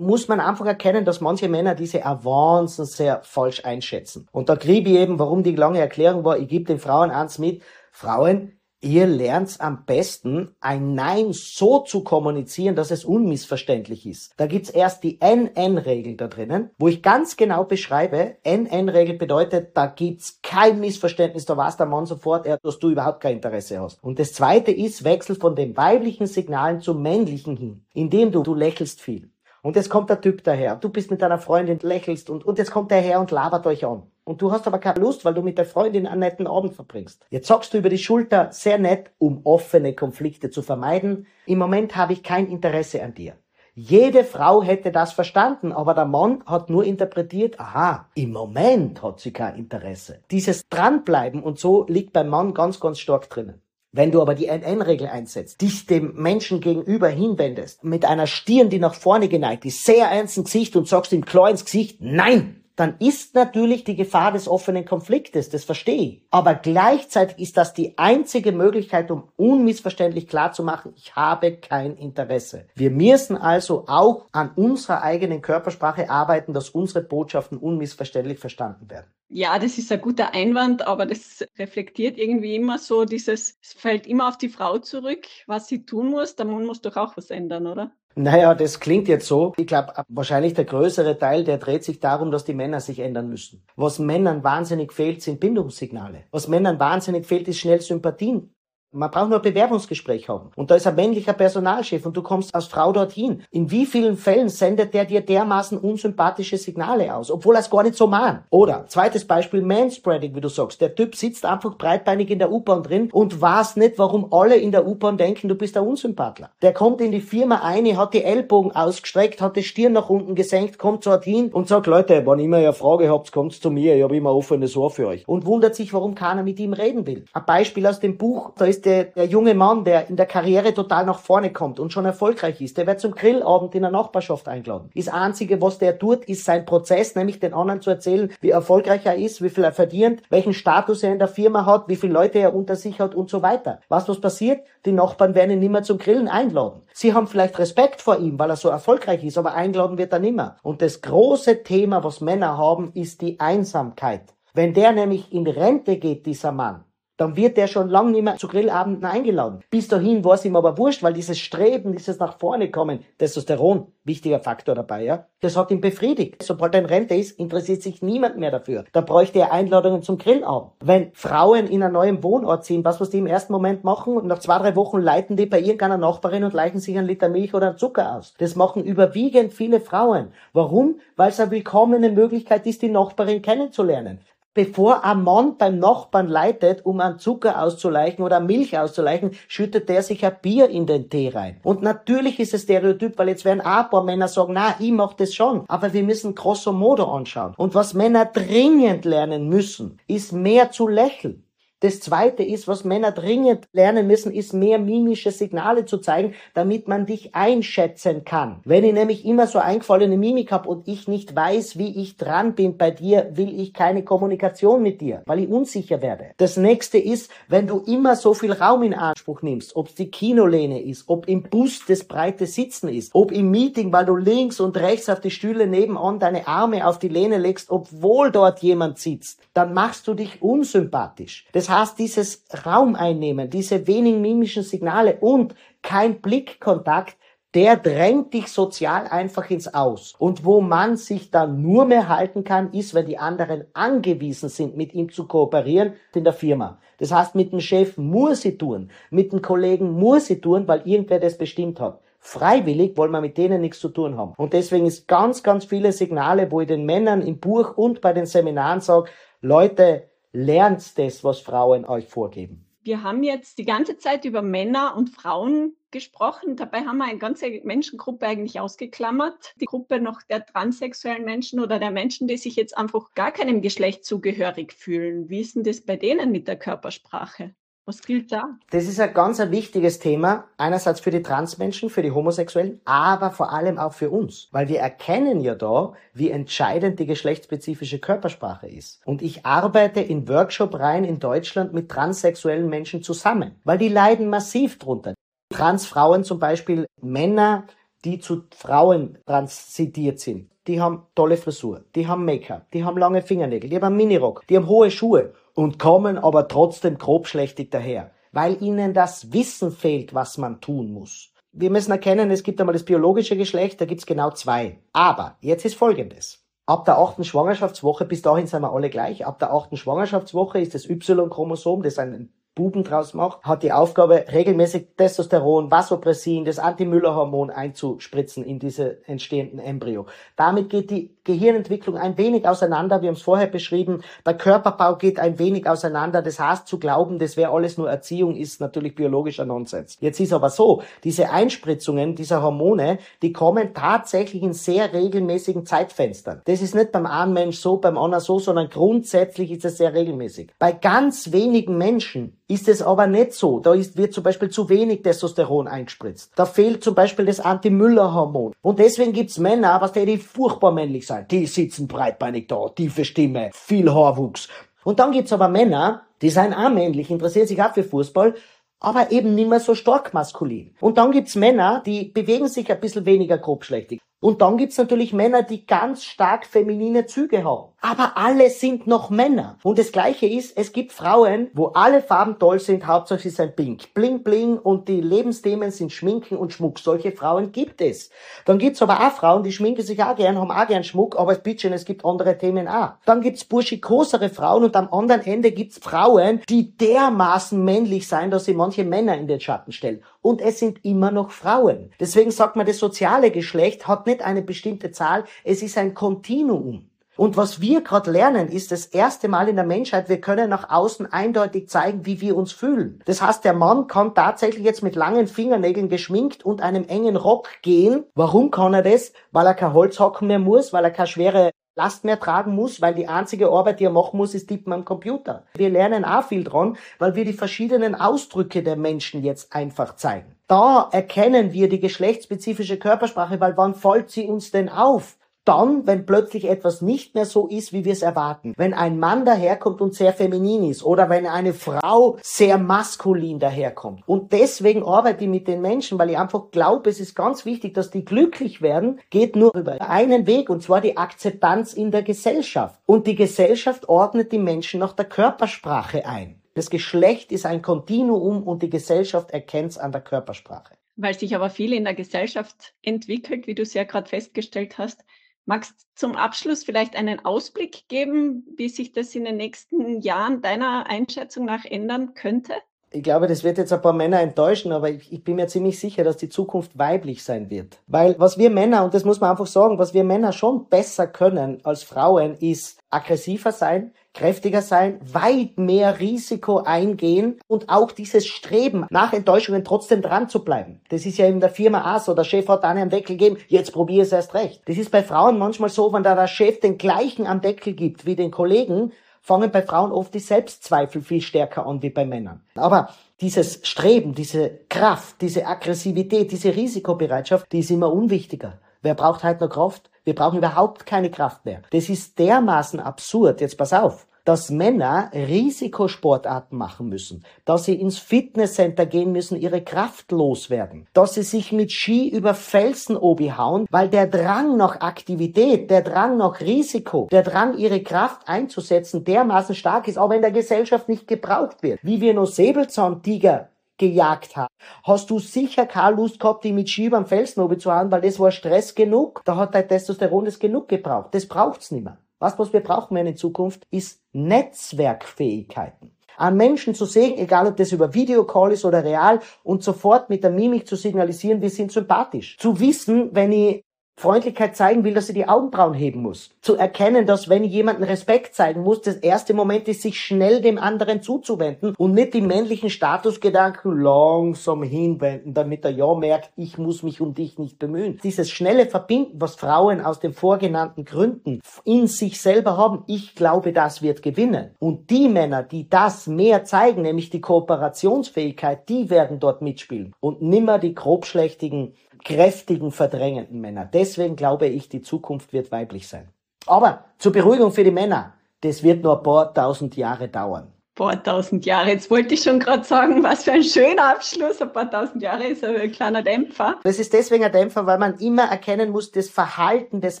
[0.00, 4.26] muss man einfach erkennen, dass manche Männer diese Avancen sehr falsch einschätzen.
[4.32, 7.38] Und da kriege ich eben, warum die lange Erklärung war, ich gebe den Frauen eins
[7.38, 14.32] mit, Frauen, Ihr lernt am besten, ein Nein so zu kommunizieren, dass es unmissverständlich ist.
[14.38, 19.84] Da gibt's erst die NN-Regel da drinnen, wo ich ganz genau beschreibe, NN-Regel bedeutet, da
[19.84, 24.02] gibt's kein Missverständnis, da weiß der Mann sofort, dass du überhaupt kein Interesse hast.
[24.02, 28.54] Und das zweite ist, Wechsel von den weiblichen Signalen zum männlichen hin, indem du, du
[28.54, 29.30] lächelst viel.
[29.62, 30.76] Und jetzt kommt der Typ daher.
[30.76, 33.84] Du bist mit deiner Freundin, lächelst und, und jetzt kommt der her und labert euch
[33.84, 34.04] an.
[34.24, 37.26] Und du hast aber keine Lust, weil du mit der Freundin einen netten Abend verbringst.
[37.30, 41.26] Jetzt sagst du über die Schulter sehr nett, um offene Konflikte zu vermeiden.
[41.46, 43.34] Im Moment habe ich kein Interesse an dir.
[43.74, 49.20] Jede Frau hätte das verstanden, aber der Mann hat nur interpretiert, aha, im Moment hat
[49.20, 50.20] sie kein Interesse.
[50.30, 53.62] Dieses Dranbleiben und so liegt beim Mann ganz, ganz stark drinnen.
[53.92, 58.78] Wenn du aber die NN-Regel einsetzt, dich dem Menschen gegenüber hinwendest, mit einer Stirn, die
[58.78, 62.96] nach vorne geneigt ist, sehr ernsten Gesicht und sagst ihm klar ins Gesicht, nein, dann
[62.98, 66.22] ist natürlich die Gefahr des offenen Konfliktes, das verstehe ich.
[66.30, 72.68] Aber gleichzeitig ist das die einzige Möglichkeit, um unmissverständlich klarzumachen, ich habe kein Interesse.
[72.74, 79.12] Wir müssen also auch an unserer eigenen Körpersprache arbeiten, dass unsere Botschaften unmissverständlich verstanden werden.
[79.28, 84.06] Ja, das ist ein guter Einwand, aber das reflektiert irgendwie immer so dieses, es fällt
[84.06, 86.34] immer auf die Frau zurück, was sie tun muss.
[86.34, 87.92] Der Mann muss doch auch was ändern, oder?
[88.16, 89.52] Naja, das klingt jetzt so.
[89.56, 93.28] Ich glaube, wahrscheinlich der größere Teil, der dreht sich darum, dass die Männer sich ändern
[93.28, 93.62] müssen.
[93.76, 96.24] Was Männern wahnsinnig fehlt, sind Bindungssignale.
[96.30, 98.52] Was Männern wahnsinnig fehlt, ist schnell Sympathien.
[98.92, 100.50] Man braucht nur ein Bewerbungsgespräch haben.
[100.56, 103.44] Und da ist ein männlicher Personalchef und du kommst als Frau dorthin.
[103.52, 107.84] In wie vielen Fällen sendet der dir dermaßen unsympathische Signale aus, obwohl er es gar
[107.84, 108.40] nicht so mahnt?
[108.50, 110.80] Oder, zweites Beispiel, Manspreading, wie du sagst.
[110.80, 114.72] Der Typ sitzt einfach breitbeinig in der U-Bahn drin und weiß nicht, warum alle in
[114.72, 116.50] der U-Bahn denken, du bist ein Unsympathler.
[116.60, 120.34] Der kommt in die Firma ein, hat die Ellbogen ausgestreckt, hat die Stirn nach unten
[120.34, 123.94] gesenkt, kommt dorthin und sagt, Leute, wenn ihr immer eine Frage habt, kommt zu mir,
[123.94, 125.28] ich habe immer offenes Ohr für euch.
[125.28, 127.24] Und wundert sich, warum keiner mit ihm reden will.
[127.32, 130.26] Ein Beispiel aus dem Buch, da ist ist der, der junge Mann, der in der
[130.26, 132.78] Karriere total nach vorne kommt und schon erfolgreich ist.
[132.78, 134.90] Der wird zum Grillabend in der Nachbarschaft eingeladen.
[134.94, 139.04] Das Einzige, was der tut, ist sein Prozess, nämlich den anderen zu erzählen, wie erfolgreich
[139.04, 142.14] er ist, wie viel er verdient, welchen Status er in der Firma hat, wie viele
[142.14, 143.80] Leute er unter sich hat und so weiter.
[143.88, 144.64] Was was passiert?
[144.86, 146.82] Die Nachbarn werden ihn nicht mehr zum Grillen einladen.
[146.94, 150.18] Sie haben vielleicht Respekt vor ihm, weil er so erfolgreich ist, aber eingeladen wird er
[150.20, 150.56] nimmer.
[150.62, 154.22] Und das große Thema, was Männer haben, ist die Einsamkeit.
[154.54, 156.84] Wenn der nämlich in Rente geht, dieser Mann,
[157.20, 159.60] dann wird der schon lange nicht mehr zu Grillabenden eingeladen.
[159.68, 163.88] Bis dahin war es ihm aber wurscht, weil dieses Streben, dieses nach vorne kommen, Testosteron,
[164.04, 166.42] wichtiger Faktor dabei, ja, das hat ihn befriedigt.
[166.42, 168.84] Sobald er in Rente ist, interessiert sich niemand mehr dafür.
[168.92, 170.72] Da bräuchte er Einladungen zum Grillabend.
[170.82, 174.26] Wenn Frauen in einen neuen Wohnort ziehen, was was die im ersten Moment machen, und
[174.26, 177.52] nach zwei, drei Wochen leiten die bei irgendeiner Nachbarin und leichen sich einen Liter Milch
[177.52, 178.32] oder Zucker aus.
[178.38, 180.28] Das machen überwiegend viele Frauen.
[180.54, 181.00] Warum?
[181.16, 184.20] Weil es eine willkommene Möglichkeit ist, die Nachbarin kennenzulernen
[184.60, 190.02] bevor ein Mann beim Nachbarn leitet, um einen Zucker auszuleichen oder Milch auszuleichen, schüttet der
[190.02, 191.58] sich ein Bier in den Tee rein.
[191.62, 194.92] Und natürlich ist es Stereotyp, weil jetzt werden auch ein paar Männer sagen, na, ich
[194.92, 195.64] mach das schon.
[195.66, 197.54] Aber wir müssen grosso modo anschauen.
[197.56, 201.42] Und was Männer dringend lernen müssen, ist mehr zu lächeln.
[201.80, 206.88] Das zweite ist, was Männer dringend lernen müssen, ist mehr mimische Signale zu zeigen, damit
[206.88, 208.60] man dich einschätzen kann.
[208.66, 212.54] Wenn ich nämlich immer so eingefallene Mimik habe und ich nicht weiß, wie ich dran
[212.54, 216.32] bin bei dir, will ich keine Kommunikation mit dir, weil ich unsicher werde.
[216.36, 220.10] Das nächste ist, wenn du immer so viel Raum in Anspruch nimmst, ob es die
[220.10, 224.60] Kinolehne ist, ob im Bus das breite Sitzen ist, ob im Meeting, weil du links
[224.60, 228.98] und rechts auf die Stühle nebenan deine Arme auf die Lehne legst, obwohl dort jemand
[228.98, 231.46] sitzt, dann machst du dich unsympathisch.
[231.52, 237.16] Das heißt, dieses Raum einnehmen, diese wenigen mimischen Signale und kein Blickkontakt,
[237.54, 240.14] der drängt dich sozial einfach ins Aus.
[240.18, 244.76] Und wo man sich dann nur mehr halten kann, ist, wenn die anderen angewiesen sind,
[244.76, 246.78] mit ihm zu kooperieren, in der Firma.
[246.98, 250.82] Das heißt, mit dem Chef muss sie tun, mit dem Kollegen muss sie tun, weil
[250.84, 252.00] irgendwer das bestimmt hat.
[252.20, 254.34] Freiwillig wollen wir mit denen nichts zu tun haben.
[254.36, 258.12] Und deswegen ist ganz, ganz viele Signale, wo ich den Männern im Buch und bei
[258.12, 262.66] den Seminaren sage, Leute, lernt das, was Frauen euch vorgeben.
[262.82, 266.56] Wir haben jetzt die ganze Zeit über Männer und Frauen gesprochen.
[266.56, 269.54] Dabei haben wir eine ganze Menschengruppe eigentlich ausgeklammert.
[269.60, 273.60] Die Gruppe noch der transsexuellen Menschen oder der Menschen, die sich jetzt einfach gar keinem
[273.60, 275.28] Geschlecht zugehörig fühlen.
[275.28, 277.54] Wie ist denn das bei denen mit der Körpersprache?
[277.90, 278.56] Was gilt da?
[278.70, 280.44] Das ist ein ganz ein wichtiges Thema.
[280.56, 284.46] Einerseits für die Transmenschen, für die Homosexuellen, aber vor allem auch für uns.
[284.52, 289.04] Weil wir erkennen ja da, wie entscheidend die geschlechtsspezifische Körpersprache ist.
[289.06, 293.56] Und ich arbeite in Workshop-Reihen in Deutschland mit transsexuellen Menschen zusammen.
[293.64, 295.14] Weil die leiden massiv drunter.
[295.52, 297.66] Transfrauen zum Beispiel, Männer,
[298.04, 300.49] die zu Frauen transitiert sind.
[300.66, 304.46] Die haben tolle Frisur, die haben Make-up, die haben lange Fingernägel, die haben einen Minirock,
[304.48, 308.12] die haben hohe Schuhe und kommen aber trotzdem grobschlächtig daher.
[308.32, 311.32] weil ihnen das Wissen fehlt, was man tun muss.
[311.52, 314.78] Wir müssen erkennen, es gibt einmal das biologische Geschlecht, da gibt's genau zwei.
[314.92, 316.44] Aber jetzt ist Folgendes.
[316.66, 320.74] Ab der achten Schwangerschaftswoche, bis dahin sind wir alle gleich, ab der achten Schwangerschaftswoche ist
[320.74, 327.48] das Y-Chromosom, das ein Buben draus macht, hat die Aufgabe, regelmäßig Testosteron, Vasopressin, das Anti-Müller-Hormon
[327.48, 330.06] einzuspritzen in diese entstehenden Embryo.
[330.36, 335.20] Damit geht die Gehirnentwicklung ein wenig auseinander, wir haben es vorher beschrieben, der Körperbau geht
[335.20, 339.44] ein wenig auseinander, das heißt zu glauben, das wäre alles nur Erziehung, ist natürlich biologischer
[339.44, 339.96] Nonsens.
[340.00, 346.42] Jetzt ist aber so, diese Einspritzungen dieser Hormone, die kommen tatsächlich in sehr regelmäßigen Zeitfenstern.
[346.46, 349.94] Das ist nicht beim einen Mensch so, beim anderen so, sondern grundsätzlich ist es sehr
[349.94, 350.52] regelmäßig.
[350.58, 353.60] Bei ganz wenigen Menschen ist es aber nicht so.
[353.60, 356.32] Da ist, wird zum Beispiel zu wenig Testosteron eingespritzt.
[356.34, 358.54] Da fehlt zum Beispiel das Anti-Müller-Hormon.
[358.60, 361.30] Und deswegen gibt's Männer, was die, furchtbar männlich sind.
[361.30, 364.48] Die sitzen breitbeinig da, tiefe Stimme, viel Haarwuchs.
[364.82, 368.34] Und dann gibt's aber Männer, die sind auch männlich, interessieren sich auch für Fußball,
[368.80, 370.74] aber eben nicht mehr so stark maskulin.
[370.80, 374.00] Und dann gibt's Männer, die bewegen sich ein bisschen weniger grobschlächtig.
[374.22, 377.70] Und dann gibt's natürlich Männer, die ganz stark feminine Züge haben.
[377.80, 379.56] Aber alle sind noch Männer.
[379.62, 383.56] Und das Gleiche ist, es gibt Frauen, wo alle Farben toll sind, Hauptsache sie sind
[383.56, 383.94] pink.
[383.94, 386.78] Bling, bling und die Lebensthemen sind Schminken und Schmuck.
[386.78, 388.10] Solche Frauen gibt es.
[388.44, 391.34] Dann gibt's aber auch Frauen, die schminken sich auch gern, haben auch gern Schmuck, aber
[391.36, 392.90] bitteschön, es gibt andere Themen auch.
[393.06, 398.44] Dann gibt's burschikosere Frauen und am anderen Ende gibt's Frauen, die dermaßen männlich sein, dass
[398.44, 400.02] sie manche Männer in den Schatten stellen.
[400.22, 401.92] Und es sind immer noch Frauen.
[401.98, 406.90] Deswegen sagt man, das soziale Geschlecht hat nicht eine bestimmte Zahl, es ist ein Kontinuum.
[407.20, 410.70] Und was wir gerade lernen, ist das erste Mal in der Menschheit, wir können nach
[410.70, 413.02] außen eindeutig zeigen, wie wir uns fühlen.
[413.04, 417.50] Das heißt, der Mann kann tatsächlich jetzt mit langen Fingernägeln geschminkt und einem engen Rock
[417.60, 418.04] gehen.
[418.14, 419.12] Warum kann er das?
[419.32, 421.50] Weil er kein Holz hocken mehr muss, weil er keine schwere
[421.80, 424.84] Last mehr tragen muss, weil die einzige Arbeit, die er machen muss, ist tippen am
[424.84, 425.44] Computer.
[425.54, 430.36] Wir lernen auch viel dran, weil wir die verschiedenen Ausdrücke der Menschen jetzt einfach zeigen.
[430.46, 435.16] Da erkennen wir die geschlechtsspezifische Körpersprache, weil wann fällt sie uns denn auf?
[435.50, 438.54] Dann, wenn plötzlich etwas nicht mehr so ist, wie wir es erwarten.
[438.56, 444.04] Wenn ein Mann daherkommt und sehr feminin ist oder wenn eine Frau sehr maskulin daherkommt.
[444.06, 447.74] Und deswegen arbeite ich mit den Menschen, weil ich einfach glaube, es ist ganz wichtig,
[447.74, 452.04] dass die glücklich werden, geht nur über einen Weg und zwar die Akzeptanz in der
[452.04, 452.80] Gesellschaft.
[452.86, 456.40] Und die Gesellschaft ordnet die Menschen nach der Körpersprache ein.
[456.54, 460.74] Das Geschlecht ist ein Kontinuum und die Gesellschaft erkennt es an der Körpersprache.
[460.94, 465.04] Weil sich aber viel in der Gesellschaft entwickelt, wie du ja gerade festgestellt hast,
[465.46, 470.86] Magst zum Abschluss vielleicht einen Ausblick geben, wie sich das in den nächsten Jahren deiner
[470.88, 472.52] Einschätzung nach ändern könnte?
[472.92, 475.78] Ich glaube, das wird jetzt ein paar Männer enttäuschen, aber ich, ich, bin mir ziemlich
[475.78, 477.78] sicher, dass die Zukunft weiblich sein wird.
[477.86, 481.06] Weil was wir Männer, und das muss man einfach sagen, was wir Männer schon besser
[481.06, 488.26] können als Frauen, ist aggressiver sein, kräftiger sein, weit mehr Risiko eingehen und auch dieses
[488.26, 490.80] Streben nach Enttäuschungen trotzdem dran zu bleiben.
[490.88, 492.14] Das ist ja in der Firma auch so.
[492.14, 494.62] Der Chef hat einen Deckel gegeben, jetzt probier es erst recht.
[494.66, 498.06] Das ist bei Frauen manchmal so, wenn da der Chef den gleichen am Deckel gibt
[498.06, 502.42] wie den Kollegen, fangen bei Frauen oft die Selbstzweifel viel stärker an wie bei Männern.
[502.54, 502.88] Aber
[503.20, 508.58] dieses Streben, diese Kraft, diese Aggressivität, diese Risikobereitschaft, die ist immer unwichtiger.
[508.82, 509.90] Wer braucht heute noch Kraft?
[510.10, 511.62] Wir brauchen überhaupt keine Kraft mehr.
[511.70, 513.40] Das ist dermaßen absurd.
[513.40, 519.62] Jetzt pass auf dass Männer Risikosportarten machen müssen, dass sie ins Fitnesscenter gehen müssen, ihre
[519.62, 525.70] Kraft loswerden, dass sie sich mit Ski über Felsen hauen, weil der Drang nach Aktivität,
[525.70, 530.32] der Drang nach Risiko, der Drang, ihre Kraft einzusetzen, dermaßen stark ist, aber in der
[530.32, 531.80] Gesellschaft nicht gebraucht wird.
[531.82, 533.48] Wie wir nur Säbelzahntiger
[533.80, 534.52] gejagt haben,
[534.84, 538.20] hast du sicher keine Lust gehabt, die mit Ski über Felsen zu hauen, weil das
[538.20, 539.22] war Stress genug.
[539.24, 541.08] Da hat dein Testosteron das genug gebraucht.
[541.12, 541.98] Das braucht's nicht mehr.
[542.20, 545.90] Was, was wir brauchen werden in Zukunft, ist Netzwerkfähigkeiten.
[546.18, 550.22] An Menschen zu sehen, egal ob das über Videocall ist oder real, und sofort mit
[550.22, 552.36] der Mimik zu signalisieren, wir sind sympathisch.
[552.38, 553.64] Zu wissen, wenn ich
[554.00, 556.30] Freundlichkeit zeigen will, dass sie die Augenbrauen heben muss.
[556.40, 560.56] Zu erkennen, dass wenn jemanden Respekt zeigen muss, das erste Moment ist, sich schnell dem
[560.56, 566.82] anderen zuzuwenden und nicht die männlichen Statusgedanken langsam hinwenden, damit er ja merkt, ich muss
[566.82, 568.00] mich um dich nicht bemühen.
[568.02, 573.52] Dieses schnelle Verbinden, was Frauen aus den vorgenannten Gründen in sich selber haben, ich glaube,
[573.52, 574.52] das wird gewinnen.
[574.58, 580.22] Und die Männer, die das mehr zeigen, nämlich die Kooperationsfähigkeit, die werden dort mitspielen und
[580.22, 583.64] nimmer die grobschlächtigen kräftigen, verdrängenden Männer.
[583.64, 586.08] Deswegen glaube ich, die Zukunft wird weiblich sein.
[586.46, 590.52] Aber zur Beruhigung für die Männer, das wird nur ein paar tausend Jahre dauern.
[590.80, 591.68] Paar tausend Jahre.
[591.68, 594.40] Jetzt wollte ich schon gerade sagen, was für ein schöner Abschluss.
[594.40, 596.58] Ein paar tausend Jahre ist ein kleiner Dämpfer.
[596.64, 600.00] Das ist deswegen ein Dämpfer, weil man immer erkennen muss, das Verhalten des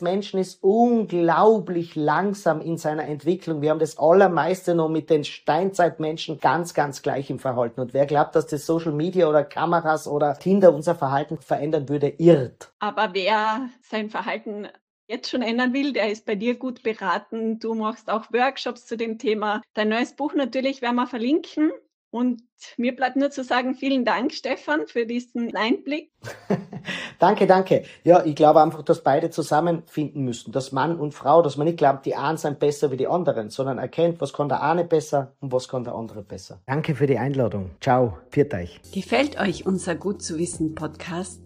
[0.00, 3.60] Menschen ist unglaublich langsam in seiner Entwicklung.
[3.60, 7.82] Wir haben das allermeiste noch mit den Steinzeitmenschen ganz, ganz gleich im Verhalten.
[7.82, 12.08] Und wer glaubt, dass das Social Media oder Kameras oder Tinder unser Verhalten verändern würde,
[12.16, 12.72] irrt.
[12.78, 14.66] Aber wer sein Verhalten
[15.10, 17.58] jetzt schon ändern will, der ist bei dir gut beraten.
[17.58, 19.60] Du machst auch Workshops zu dem Thema.
[19.74, 21.72] Dein neues Buch natürlich werden wir verlinken.
[22.12, 22.42] Und
[22.76, 26.10] mir bleibt nur zu sagen, vielen Dank, Stefan, für diesen Einblick.
[27.20, 27.84] danke, danke.
[28.02, 30.50] Ja, ich glaube einfach, dass beide zusammenfinden müssen.
[30.50, 33.50] Dass Mann und Frau, dass man nicht glaubt, die einen sind besser wie die anderen,
[33.50, 36.60] sondern erkennt, was kann der eine besser und was kann der andere besser.
[36.66, 37.70] Danke für die Einladung.
[37.80, 38.80] Ciao, viert euch.
[38.92, 41.40] Gefällt euch unser Gut zu wissen Podcast?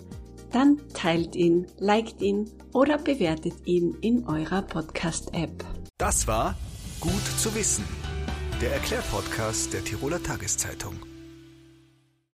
[0.54, 5.64] Dann teilt ihn, liked ihn oder bewertet ihn in eurer Podcast-App.
[5.98, 6.54] Das war
[7.00, 7.84] Gut zu wissen,
[8.62, 10.94] der Erklärpodcast der Tiroler Tageszeitung.